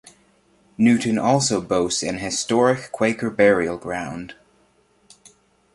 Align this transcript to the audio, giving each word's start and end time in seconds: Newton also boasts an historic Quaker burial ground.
Newton 0.79 1.19
also 1.19 1.61
boasts 1.61 2.01
an 2.01 2.17
historic 2.17 2.91
Quaker 2.91 3.29
burial 3.29 3.77
ground. 3.77 4.33